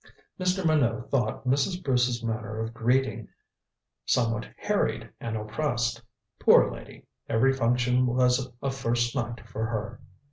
Mr. 0.39 0.65
Minot 0.65 1.11
thought 1.11 1.45
Mrs. 1.45 1.83
Bruce's 1.83 2.23
manner 2.23 2.59
of 2.59 2.73
greeting 2.73 3.27
somewhat 4.03 4.47
harried 4.57 5.11
and 5.19 5.37
oppressed. 5.37 6.01
Poor 6.39 6.73
lady, 6.73 7.05
every 7.29 7.53
function 7.53 8.07
was 8.07 8.49
a 8.63 8.71
first 8.71 9.13
night 9.15 9.47
for 9.47 9.67
her. 9.67 9.99